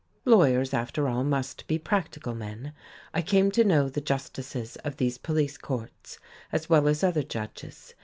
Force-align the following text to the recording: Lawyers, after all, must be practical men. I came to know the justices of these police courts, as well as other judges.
Lawyers, 0.25 0.73
after 0.73 1.07
all, 1.07 1.23
must 1.23 1.67
be 1.67 1.77
practical 1.77 2.33
men. 2.33 2.73
I 3.13 3.21
came 3.21 3.51
to 3.51 3.63
know 3.63 3.87
the 3.87 4.01
justices 4.01 4.75
of 4.77 4.97
these 4.97 5.19
police 5.19 5.59
courts, 5.59 6.17
as 6.51 6.67
well 6.67 6.87
as 6.87 7.03
other 7.03 7.21
judges. 7.21 7.93